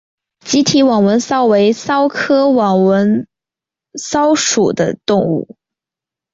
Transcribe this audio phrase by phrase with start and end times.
[0.39, 3.27] 棘体网纹蚤为蚤科网纹
[3.93, 5.57] 蚤属的动物。